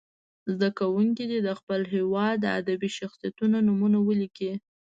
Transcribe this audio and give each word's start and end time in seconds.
زده 0.53 0.69
کوونکي 0.79 1.23
دې 1.31 1.39
د 1.43 1.49
خپل 1.59 1.81
هېواد 1.93 2.35
د 2.41 2.45
ادبي 2.59 2.89
شخصیتونو 2.99 3.57
نومونه 3.67 3.97
ولیکي. 4.01 4.51